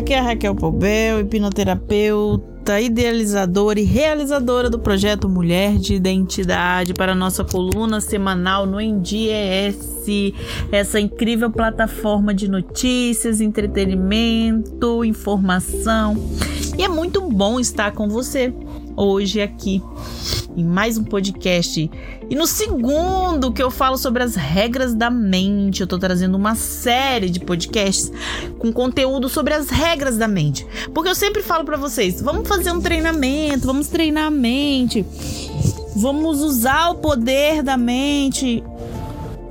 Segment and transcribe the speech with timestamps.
[0.00, 7.14] aqui é a Raquel Pobel, hipnoterapeuta, idealizadora e realizadora do projeto Mulher de Identidade para
[7.14, 10.06] nossa coluna semanal no NDES,
[10.72, 16.16] essa incrível plataforma de notícias, entretenimento, informação.
[16.76, 18.52] E é muito bom estar com você
[18.96, 19.82] hoje aqui
[20.56, 21.90] em mais um podcast.
[22.28, 26.54] E no segundo que eu falo sobre as regras da mente, eu tô trazendo uma
[26.54, 28.12] série de podcasts
[28.58, 30.66] com conteúdo sobre as regras da mente.
[30.94, 35.04] Porque eu sempre falo para vocês, vamos fazer um treinamento, vamos treinar a mente.
[35.96, 38.62] Vamos usar o poder da mente.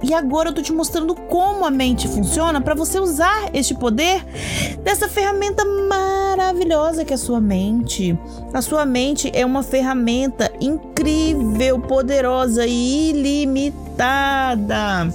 [0.02, 4.23] E agora eu tô te mostrando como a mente funciona para você usar este poder
[4.84, 8.17] dessa ferramenta maravilhosa que é a sua mente.
[8.53, 15.09] A sua mente é uma ferramenta incrível, poderosa e ilimitada.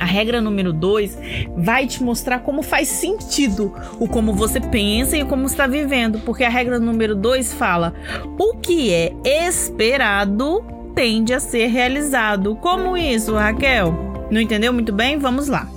[0.00, 1.18] A regra número 2
[1.56, 6.44] vai te mostrar como faz sentido o como você pensa e como está vivendo, porque
[6.44, 7.94] a regra número 2 fala:
[8.38, 12.54] o que é esperado tende a ser realizado.
[12.56, 14.26] Como isso, Raquel?
[14.30, 15.18] Não entendeu muito bem?
[15.18, 15.68] Vamos lá.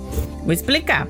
[0.48, 1.06] Vou explicar.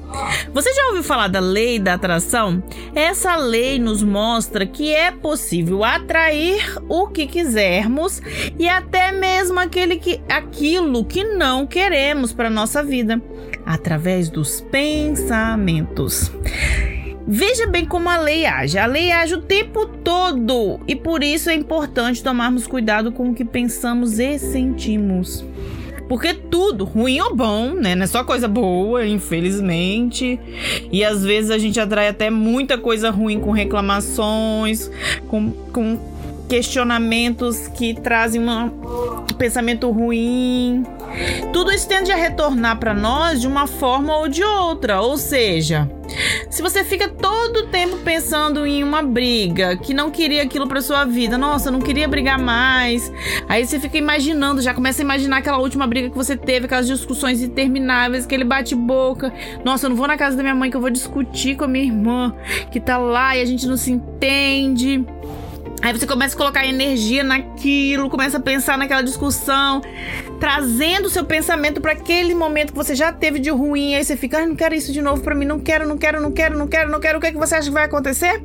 [0.52, 2.60] Você já ouviu falar da lei da atração?
[2.92, 8.20] Essa lei nos mostra que é possível atrair o que quisermos
[8.58, 13.22] e até mesmo aquele que, aquilo que não queremos para nossa vida
[13.64, 16.32] através dos pensamentos.
[17.30, 18.78] Veja bem como a lei age.
[18.78, 23.34] A lei age o tempo todo e por isso é importante tomarmos cuidado com o
[23.34, 25.44] que pensamos e sentimos.
[26.08, 27.94] Porque tudo, ruim ou bom, né?
[27.94, 30.40] Não é só coisa boa, infelizmente.
[30.90, 34.90] E às vezes a gente atrai até muita coisa ruim com reclamações,
[35.28, 35.98] com, com
[36.48, 38.70] questionamentos que trazem um
[39.36, 40.82] pensamento ruim.
[41.52, 45.02] Tudo isso tende a retornar para nós de uma forma ou de outra.
[45.02, 45.90] Ou seja,
[46.50, 50.80] se você fica todo o tempo pensando em uma briga, que não queria aquilo para
[50.80, 53.12] sua vida, nossa, não queria brigar mais.
[53.48, 56.86] Aí você fica imaginando, já começa a imaginar aquela última briga que você teve, aquelas
[56.86, 59.32] discussões intermináveis, aquele bate-boca.
[59.64, 61.68] Nossa, eu não vou na casa da minha mãe que eu vou discutir com a
[61.68, 62.34] minha irmã
[62.70, 65.04] que tá lá e a gente não se entende.
[65.80, 69.80] Aí você começa a colocar energia naquilo, começa a pensar naquela discussão,
[70.40, 73.94] trazendo o seu pensamento para aquele momento que você já teve de ruim.
[73.94, 76.20] Aí você fica, ah, não quero isso de novo para mim, não quero, não quero,
[76.20, 77.18] não quero, não quero, não quero.
[77.18, 78.42] O que, é que você acha que vai acontecer?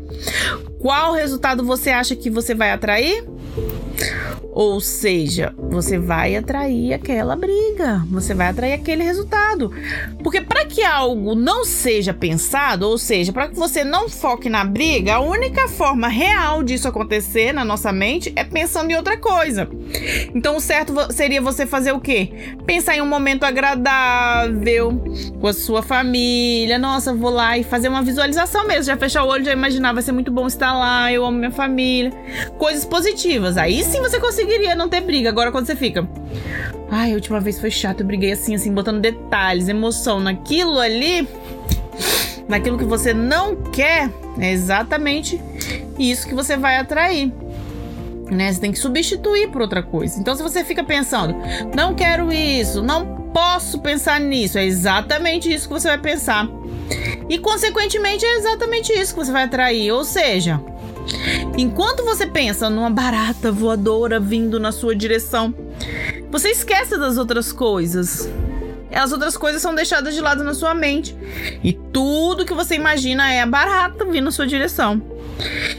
[0.79, 3.23] Qual resultado você acha que você vai atrair?
[4.55, 9.71] Ou seja, você vai atrair aquela briga, você vai atrair aquele resultado.
[10.21, 14.63] Porque para que algo não seja pensado, ou seja, para que você não foque na
[14.63, 19.67] briga, a única forma real disso acontecer na nossa mente é pensando em outra coisa.
[20.35, 22.55] Então, o certo seria você fazer o quê?
[22.65, 25.01] Pensar em um momento agradável
[25.41, 26.77] com a sua família.
[26.77, 28.83] Nossa, vou lá e fazer uma visualização mesmo.
[28.83, 31.51] Já fechar o olho, já imaginar, vai ser muito bom estar lá, eu amo minha
[31.51, 32.11] família.
[32.59, 33.57] Coisas positivas.
[33.57, 35.29] Aí sim você consegue conseguiria não ter briga.
[35.29, 36.07] Agora, quando você fica.
[36.91, 41.27] Ai, a última vez foi chato, eu briguei assim, assim, botando detalhes, emoção naquilo ali,
[42.47, 45.41] naquilo que você não quer, é exatamente
[45.97, 47.31] isso que você vai atrair.
[48.29, 48.51] Né?
[48.51, 50.19] Você tem que substituir por outra coisa.
[50.19, 51.35] Então, se você fica pensando,
[51.75, 56.47] não quero isso, não posso pensar nisso, é exatamente isso que você vai pensar.
[57.27, 59.91] E, consequentemente, é exatamente isso que você vai atrair.
[59.91, 60.61] Ou seja,
[61.57, 65.53] Enquanto você pensa numa barata voadora vindo na sua direção,
[66.31, 68.29] você esquece das outras coisas.
[68.91, 71.15] As outras coisas são deixadas de lado na sua mente.
[71.63, 75.01] E tudo que você imagina é a barata vindo na sua direção.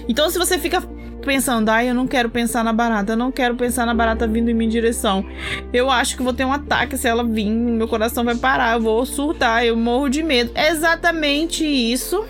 [0.09, 0.83] Então, se você fica
[1.25, 4.51] pensando, ai, eu não quero pensar na barata, eu não quero pensar na barata vindo
[4.51, 5.25] em minha direção.
[5.73, 8.81] Eu acho que vou ter um ataque se ela vir, meu coração vai parar, eu
[8.81, 10.53] vou surtar, eu morro de medo.
[10.55, 12.25] É exatamente isso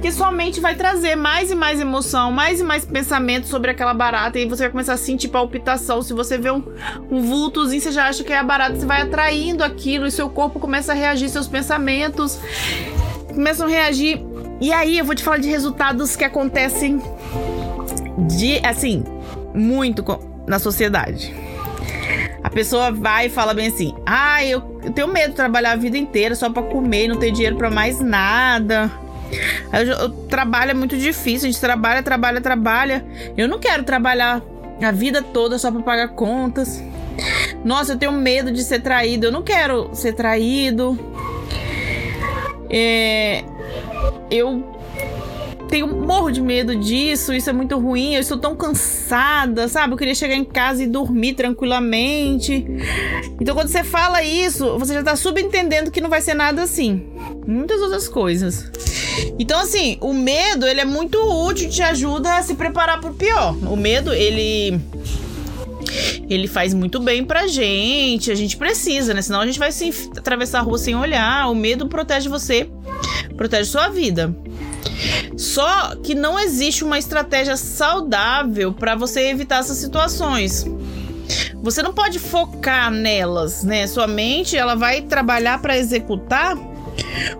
[0.00, 3.94] que sua mente vai trazer mais e mais emoção, mais e mais pensamento sobre aquela
[3.94, 4.38] barata.
[4.38, 6.02] E você vai começar a sentir palpitação.
[6.02, 6.62] Se você vê um,
[7.10, 10.28] um vultozinho, você já acha que é a barata, você vai atraindo aquilo e seu
[10.28, 12.38] corpo começa a reagir, seus pensamentos
[13.34, 14.20] começam a reagir.
[14.60, 17.00] E aí eu vou te falar de resultados que acontecem
[18.18, 19.04] de assim,
[19.54, 20.04] muito
[20.46, 21.34] na sociedade.
[22.42, 25.76] A pessoa vai e fala bem assim: "Ah, eu, eu tenho medo de trabalhar a
[25.76, 28.90] vida inteira só para comer, não ter dinheiro para mais nada".
[30.04, 33.04] O trabalho é muito difícil, a gente trabalha, trabalha, trabalha.
[33.36, 34.42] Eu não quero trabalhar
[34.82, 36.82] a vida toda só para pagar contas.
[37.64, 39.26] Nossa, eu tenho medo de ser traído.
[39.26, 40.98] Eu não quero ser traído.
[42.68, 43.44] É,
[44.30, 44.71] eu
[45.72, 49.94] tenho morro de medo disso, isso é muito ruim, eu estou tão cansada, sabe?
[49.94, 52.66] Eu queria chegar em casa e dormir tranquilamente.
[53.40, 57.06] Então, quando você fala isso, você já está subentendendo que não vai ser nada assim.
[57.46, 58.70] Muitas outras coisas.
[59.38, 63.56] Então, assim, o medo, ele é muito útil, te ajuda a se preparar pro pior.
[63.66, 64.78] O medo, ele
[66.28, 69.22] ele faz muito bem pra gente, a gente precisa, né?
[69.22, 69.88] Senão a gente vai se
[70.18, 71.50] atravessar a rua sem olhar.
[71.50, 72.68] O medo protege você,
[73.38, 74.34] protege sua vida.
[75.36, 80.66] Só que não existe uma estratégia saudável para você evitar essas situações.
[81.62, 83.86] Você não pode focar nelas, né?
[83.86, 86.56] Sua mente, ela vai trabalhar para executar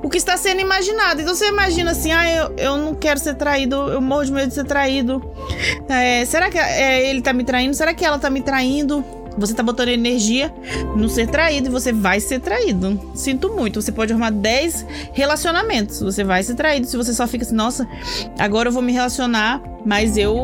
[0.03, 1.21] o que está sendo imaginado.
[1.21, 4.49] Então você imagina assim, ah, eu, eu não quero ser traído, eu morro de medo
[4.49, 5.23] de ser traído.
[5.89, 7.75] É, será que é, ele tá me traindo?
[7.75, 9.05] Será que ela tá me traindo?
[9.39, 10.53] Você tá botando energia
[10.97, 13.01] no ser traído e você vai ser traído.
[13.15, 13.81] Sinto muito.
[13.81, 16.01] Você pode arrumar 10 relacionamentos.
[16.01, 16.87] Você vai ser traído.
[16.87, 17.87] Se você só fica assim, nossa,
[18.39, 20.37] agora eu vou me relacionar, mas eu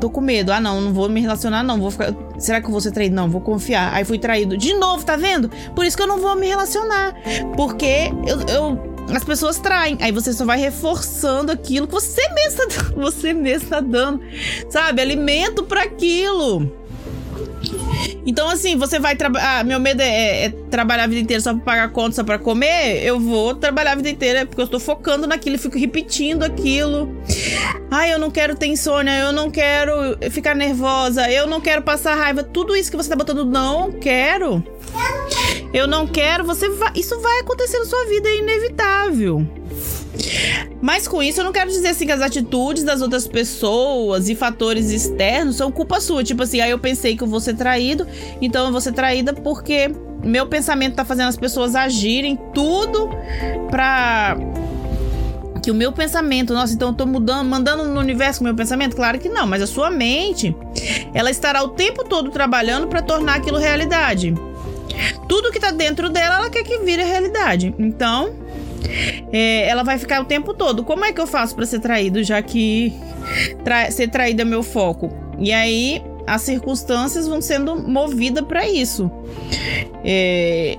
[0.00, 0.52] tô com medo.
[0.52, 1.78] Ah, não, não vou me relacionar, não.
[1.78, 2.14] Vou ficar.
[2.38, 3.14] Será que eu vou ser traído?
[3.14, 3.92] Não, vou confiar.
[3.94, 4.56] Aí fui traído.
[4.56, 5.50] De novo, tá vendo?
[5.74, 7.14] Por isso que eu não vou me relacionar.
[7.56, 9.96] Porque eu, eu as pessoas traem.
[10.00, 14.20] Aí você só vai reforçando aquilo que você mesmo tá, você mesmo tá dando,
[14.68, 15.00] sabe?
[15.00, 16.70] Alimento para aquilo.
[18.26, 19.60] Então, assim, você vai trabalhar.
[19.60, 22.24] Ah, meu medo é, é, é, trabalhar a vida inteira só pra pagar conta, só
[22.24, 23.02] pra comer.
[23.04, 27.14] Eu vou trabalhar a vida inteira porque eu estou focando naquilo e fico repetindo aquilo.
[27.90, 29.92] Ai, eu não quero ter insônia, eu não quero
[30.30, 32.42] ficar nervosa, eu não quero passar raiva.
[32.42, 34.62] Tudo isso que você tá botando, não quero.
[35.72, 36.92] Eu não quero, você vai.
[36.94, 39.46] Isso vai acontecer na sua vida, é inevitável.
[40.80, 44.34] Mas com isso eu não quero dizer assim que as atitudes das outras pessoas e
[44.34, 46.24] fatores externos são culpa sua.
[46.24, 48.06] Tipo assim, aí eu pensei que eu vou ser traído,
[48.40, 49.90] então eu vou ser traída porque
[50.22, 53.08] meu pensamento tá fazendo as pessoas agirem tudo
[53.70, 54.36] pra
[55.62, 58.96] que o meu pensamento, nossa, então eu tô mudando, mandando no universo o meu pensamento?
[58.96, 60.56] Claro que não, mas a sua mente,
[61.12, 64.34] ela estará o tempo todo trabalhando para tornar aquilo realidade.
[65.28, 67.74] Tudo que tá dentro dela, ela quer que vire realidade.
[67.78, 68.34] Então,
[69.32, 70.84] é, ela vai ficar o tempo todo.
[70.84, 72.92] Como é que eu faço para ser traído, já que
[73.64, 75.10] tra ser traído é meu foco?
[75.38, 79.10] E aí as circunstâncias vão sendo movidas para isso.
[80.04, 80.76] É,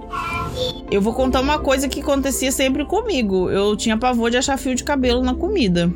[0.91, 3.49] eu vou contar uma coisa que acontecia sempre comigo.
[3.49, 5.91] Eu tinha pavor de achar fio de cabelo na comida.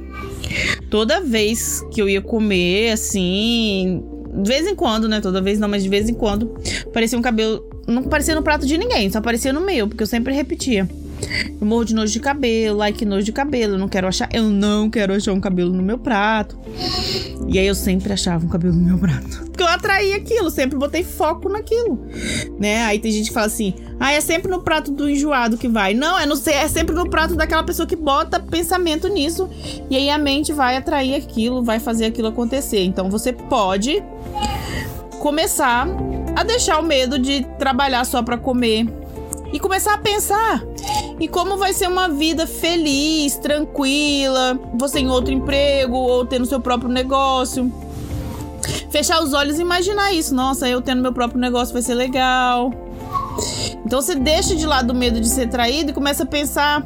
[0.89, 4.03] Toda vez que eu ia comer, assim,
[4.41, 5.21] de vez em quando, né?
[5.21, 6.53] Toda vez não, mas de vez em quando,
[6.91, 7.63] parecia um cabelo.
[7.87, 10.87] Não parecia no prato de ninguém, só parecia no meu, porque eu sempre repetia.
[11.59, 14.29] Eu morro de nojo de cabelo, ai que nojo de cabelo, eu não quero achar,
[14.33, 16.57] eu não quero achar um cabelo no meu prato.
[17.47, 19.43] E aí eu sempre achava um cabelo no meu prato.
[19.53, 22.07] Porque eu atraí aquilo, sempre botei foco naquilo.
[22.59, 22.83] Né?
[22.85, 25.93] Aí tem gente que fala assim: "Ah, é sempre no prato do enjoado que vai".
[25.93, 29.49] Não, é no é sempre no prato daquela pessoa que bota pensamento nisso.
[29.89, 32.83] E aí a mente vai atrair aquilo, vai fazer aquilo acontecer.
[32.83, 34.03] Então você pode
[35.19, 35.87] começar
[36.35, 38.87] a deixar o medo de trabalhar só para comer
[39.53, 40.63] e começar a pensar
[41.19, 46.59] e como vai ser uma vida feliz, tranquila, você em outro emprego ou tendo seu
[46.59, 47.71] próprio negócio.
[48.89, 50.33] Fechar os olhos e imaginar isso.
[50.33, 52.71] Nossa, eu tendo meu próprio negócio vai ser legal.
[53.85, 56.85] Então você deixa de lado o medo de ser traído e começa a pensar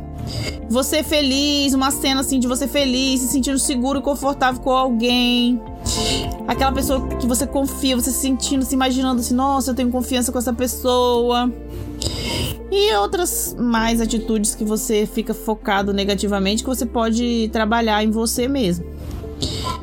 [0.70, 5.62] você feliz, uma cena assim de você feliz, se sentindo seguro e confortável com alguém.
[6.48, 10.32] Aquela pessoa que você confia, você se sentindo, se imaginando assim, nossa, eu tenho confiança
[10.32, 11.52] com essa pessoa.
[12.72, 18.48] E outras mais atitudes que você fica focado negativamente que você pode trabalhar em você
[18.48, 18.86] mesmo.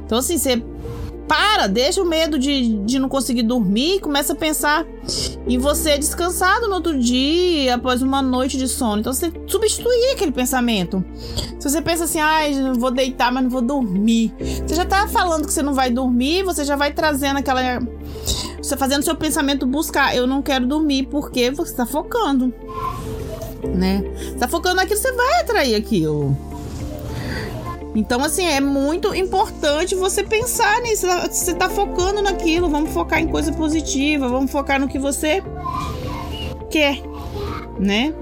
[0.05, 0.63] Então, assim, você
[1.27, 4.87] para, deixa o medo de, de não conseguir dormir começa a pensar
[5.47, 9.01] em você descansado no outro dia, após uma noite de sono.
[9.01, 11.05] Então você substituir aquele pensamento.
[11.59, 14.35] Se você pensa assim, ai, ah, vou deitar, mas não vou dormir.
[14.67, 17.81] Você já tá falando que você não vai dormir, você já vai trazendo aquela
[18.77, 22.53] fazendo seu pensamento buscar, eu não quero dormir porque você está focando,
[23.75, 24.05] né?
[24.17, 26.37] Você tá focando naquilo, você vai atrair aquilo.
[27.95, 31.07] Então, assim, é muito importante você pensar nisso.
[31.31, 35.41] Você está focando naquilo, vamos focar em coisa positiva, vamos focar no que você
[36.71, 37.01] quer,
[37.79, 38.13] né?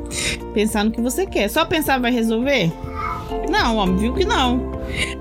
[0.53, 1.49] Pensar no que você quer.
[1.49, 2.71] Só pensar vai resolver?
[3.51, 4.73] Não, óbvio que não.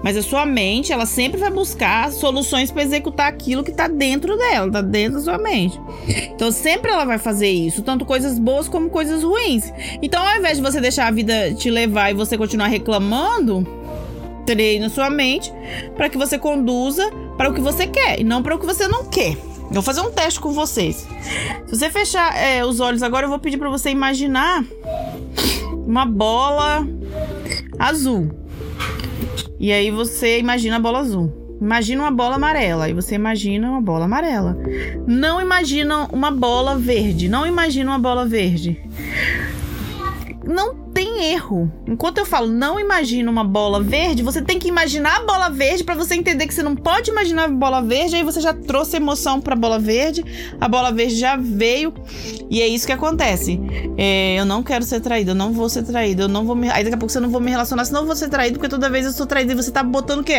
[0.04, 4.38] Mas a sua mente, ela sempre vai buscar soluções para executar aquilo que tá dentro
[4.38, 5.80] dela, tá dentro da sua mente.
[6.34, 9.72] Então sempre ela vai fazer isso, tanto coisas boas como coisas ruins.
[10.02, 13.68] Então ao invés de você deixar a vida te levar e você continuar reclamando,
[14.46, 15.54] treine sua mente
[15.96, 18.88] para que você conduza para o que você quer e não para o que você
[18.88, 19.38] não quer.
[19.72, 21.08] Eu vou fazer um teste com vocês.
[21.68, 24.66] Se você fechar é, os olhos agora, eu vou pedir para você imaginar
[25.88, 26.86] uma bola
[27.80, 28.41] azul.
[29.62, 31.32] E aí você imagina a bola azul.
[31.62, 32.90] Imagina uma bola amarela.
[32.90, 34.58] E você imagina uma bola amarela.
[35.06, 37.30] Não imagina uma bola verde.
[37.30, 38.82] Não imagina uma bola verde.
[40.44, 40.81] Não
[41.22, 41.72] erro.
[41.88, 45.84] Enquanto eu falo não imagina uma bola verde, você tem que imaginar a bola verde
[45.84, 48.98] para você entender que você não pode imaginar a bola verde, aí você já trouxe
[48.98, 50.24] emoção pra bola verde,
[50.60, 51.94] a bola verde já veio,
[52.50, 53.60] e é isso que acontece.
[53.98, 56.70] É, eu não quero ser traído, eu não vou ser traído, eu não vou me.
[56.70, 58.70] Aí daqui a pouco você não vou me relacionar, senão eu vou ser traído, porque
[58.70, 60.38] toda vez eu sou traído e você tá botando o quê?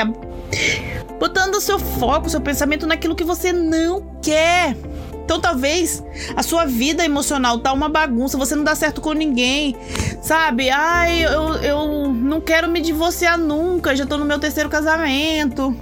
[1.19, 4.77] Botando o seu foco, o seu pensamento naquilo que você não quer.
[5.25, 6.03] Então talvez
[6.37, 9.77] a sua vida emocional tá uma bagunça, você não dá certo com ninguém,
[10.21, 10.71] sabe?
[10.71, 15.75] Ai, eu, eu não quero me divorciar nunca, já tô no meu terceiro casamento.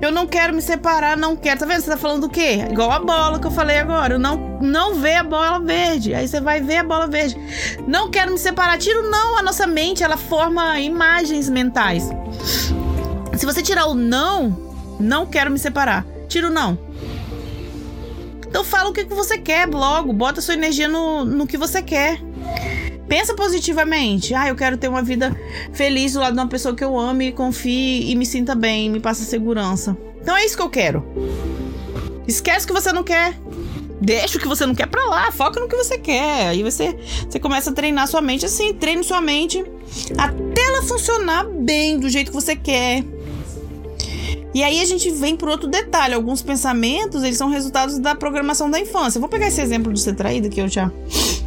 [0.00, 1.58] Eu não quero me separar, não quero.
[1.58, 1.80] Tá vendo?
[1.80, 2.66] Você tá falando do quê?
[2.70, 4.14] Igual a bola que eu falei agora.
[4.14, 6.14] Eu não, não vê a bola verde.
[6.14, 7.36] Aí você vai ver a bola verde.
[7.86, 8.78] Não quero me separar.
[8.78, 9.38] Tiro não.
[9.38, 12.10] A nossa mente, ela forma imagens mentais.
[13.34, 14.56] Se você tirar o não,
[15.00, 16.04] não quero me separar.
[16.28, 16.85] Tira o não.
[18.56, 21.82] Então fala o que, que você quer logo, bota sua energia no, no que você
[21.82, 22.18] quer.
[23.06, 24.32] Pensa positivamente.
[24.32, 25.38] Ah, eu quero ter uma vida
[25.74, 28.98] feliz do lado de uma pessoa que eu ame, confie e me sinta bem, me
[28.98, 29.94] passa segurança.
[30.22, 31.04] Então é isso que eu quero.
[32.26, 33.38] Esquece o que você não quer.
[34.00, 36.48] Deixa o que você não quer pra lá, foca no que você quer.
[36.48, 36.96] Aí você,
[37.28, 39.62] você começa a treinar sua mente assim, treine sua mente
[40.16, 43.04] até ela funcionar bem do jeito que você quer.
[44.56, 46.14] E aí a gente vem por outro detalhe.
[46.14, 49.20] Alguns pensamentos, eles são resultados da programação da infância.
[49.20, 50.90] vou pegar esse exemplo de ser traída, que eu já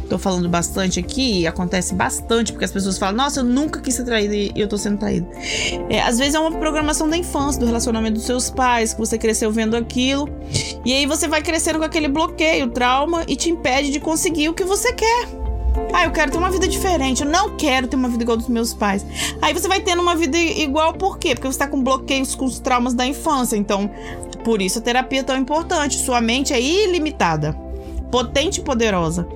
[0.08, 3.96] tô falando bastante aqui, e acontece bastante, porque as pessoas falam, nossa, eu nunca quis
[3.96, 5.28] ser traída e eu tô sendo traída.
[5.88, 9.18] É, às vezes é uma programação da infância, do relacionamento dos seus pais, que você
[9.18, 10.28] cresceu vendo aquilo.
[10.84, 14.54] E aí você vai crescendo com aquele bloqueio, trauma, e te impede de conseguir o
[14.54, 15.39] que você quer.
[15.92, 17.22] Ah, eu quero ter uma vida diferente.
[17.22, 19.04] Eu não quero ter uma vida igual dos meus pais.
[19.40, 21.34] Aí você vai tendo uma vida igual por quê?
[21.34, 23.56] Porque você tá com bloqueios com os traumas da infância.
[23.56, 23.90] Então,
[24.44, 25.98] por isso a terapia é tão importante.
[25.98, 27.52] Sua mente é ilimitada,
[28.10, 29.26] potente e poderosa.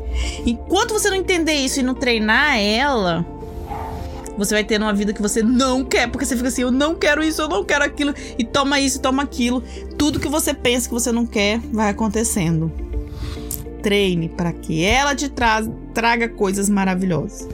[0.47, 3.27] Enquanto você não entender isso e não treinar ela,
[4.37, 6.95] você vai ter uma vida que você não quer, porque você fica assim, eu não
[6.95, 9.63] quero isso, eu não quero aquilo, e toma isso, toma aquilo.
[9.97, 12.94] Tudo que você pensa que você não quer vai acontecendo
[13.85, 15.63] treine para que ela te tra
[15.93, 17.47] traga coisas maravilhosas.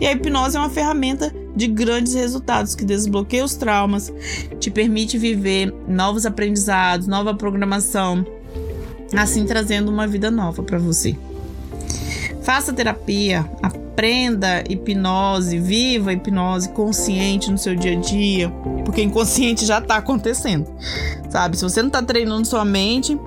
[0.00, 4.12] E a hipnose é uma ferramenta de grandes resultados que desbloqueia os traumas,
[4.58, 8.26] te permite viver novos aprendizados, nova programação,
[9.14, 11.14] assim trazendo uma vida nova para você.
[12.42, 18.50] Faça terapia, aprenda hipnose, viva hipnose consciente no seu dia a dia,
[18.84, 20.66] porque inconsciente já está acontecendo.
[21.28, 21.56] Sabe?
[21.56, 23.18] Se você não está treinando sua mente,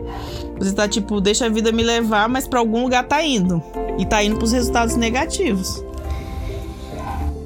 [0.60, 3.64] você tá tipo, deixa a vida me levar, mas para algum lugar tá indo.
[3.98, 5.84] E tá indo pros resultados negativos.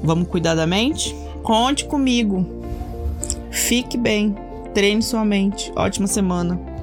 [0.02, 1.14] Vamos cuidar da mente?
[1.42, 2.44] Conte comigo.
[3.50, 4.34] Fique bem.
[4.74, 5.72] Treine sua mente.
[5.76, 6.73] Ótima semana.